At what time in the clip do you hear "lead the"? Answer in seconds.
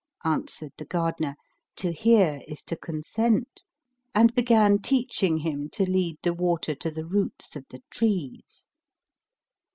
5.87-6.33